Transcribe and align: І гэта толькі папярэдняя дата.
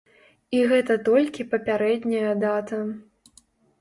І 0.55 0.61
гэта 0.71 0.95
толькі 1.09 1.47
папярэдняя 1.53 2.31
дата. 2.47 2.81